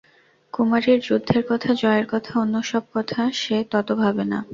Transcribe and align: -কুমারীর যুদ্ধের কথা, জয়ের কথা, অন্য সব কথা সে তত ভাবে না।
-কুমারীর 0.53 0.99
যুদ্ধের 0.99 1.43
কথা, 1.49 1.69
জয়ের 1.73 2.05
কথা, 2.09 2.31
অন্য 2.39 2.55
সব 2.63 2.83
কথা 2.93 3.19
সে 3.33 3.57
তত 3.71 3.87
ভাবে 3.93 4.23
না। 4.25 4.39